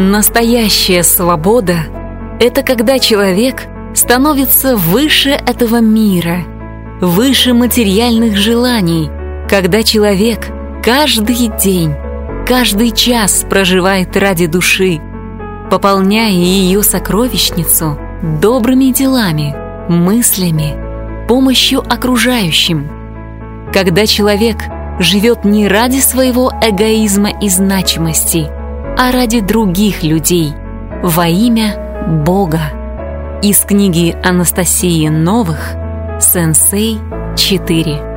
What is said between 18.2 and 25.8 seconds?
добрыми делами, мыслями, помощью окружающим. Когда человек живет не